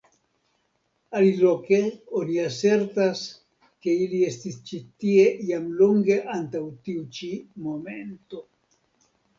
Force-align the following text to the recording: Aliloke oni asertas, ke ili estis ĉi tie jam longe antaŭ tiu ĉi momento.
Aliloke 1.19 1.77
oni 2.21 2.39
asertas, 2.45 3.21
ke 3.85 3.93
ili 4.07 4.25
estis 4.31 4.59
ĉi 4.71 4.83
tie 5.05 5.29
jam 5.53 5.69
longe 5.85 6.21
antaŭ 6.41 6.65
tiu 6.87 7.09
ĉi 7.21 7.33
momento. 7.69 8.45